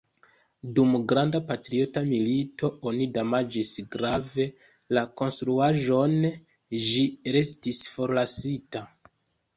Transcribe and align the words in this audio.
Dum 0.77 0.93
Granda 1.09 1.41
patriota 1.49 2.01
milito 2.07 2.71
oni 2.91 3.07
damaĝis 3.17 3.73
grave 3.97 4.47
la 4.99 5.05
konstruaĵon, 5.23 6.17
ĝi 6.89 7.05
restis 7.37 7.87
forlasita. 7.99 8.85